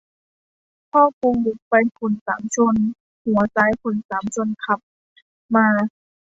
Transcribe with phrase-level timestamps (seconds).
[0.91, 1.31] พ่อกู
[1.69, 2.75] ไปขุนสามชน
[3.23, 4.79] หัวซ้ายขุนสามชนขับ
[5.55, 5.67] มา